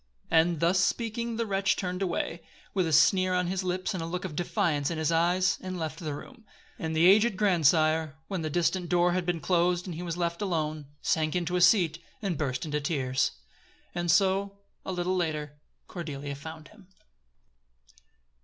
[0.31, 2.41] And, thus speaking the wretch turned away,
[2.73, 5.77] with a sneer on his lips and a look of defiance in his eyes, and
[5.77, 6.43] left the room.
[6.79, 10.41] And the aged grandsire, when the distant door had been closed and he was left
[10.41, 13.29] alone, sank into a seat, and burst into tears.
[13.93, 16.87] And so, a little later, Cordelia found him.